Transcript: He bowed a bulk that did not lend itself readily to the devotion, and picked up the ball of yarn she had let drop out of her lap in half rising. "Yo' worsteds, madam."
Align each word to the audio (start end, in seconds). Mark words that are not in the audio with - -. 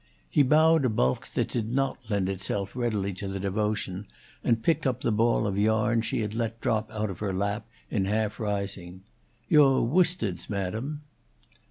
He 0.31 0.41
bowed 0.41 0.83
a 0.83 0.89
bulk 0.89 1.27
that 1.35 1.49
did 1.49 1.71
not 1.71 2.09
lend 2.09 2.27
itself 2.27 2.75
readily 2.75 3.13
to 3.13 3.27
the 3.27 3.39
devotion, 3.39 4.07
and 4.43 4.63
picked 4.63 4.87
up 4.87 5.01
the 5.01 5.11
ball 5.11 5.45
of 5.45 5.59
yarn 5.59 6.01
she 6.01 6.21
had 6.21 6.33
let 6.33 6.59
drop 6.59 6.89
out 6.91 7.11
of 7.11 7.19
her 7.19 7.31
lap 7.31 7.67
in 7.91 8.05
half 8.05 8.39
rising. 8.39 9.03
"Yo' 9.47 9.83
worsteds, 9.85 10.49
madam." 10.49 11.03